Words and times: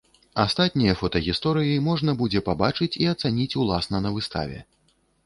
Астатнія 0.43 0.93
фотагісторыі 1.01 1.75
можна 1.89 2.11
будзе 2.21 2.41
пабачыць 2.47 2.89
і 3.03 3.11
ацаніць 3.13 3.47
уласна 3.65 4.03
на 4.07 4.15
выставе. 4.17 4.65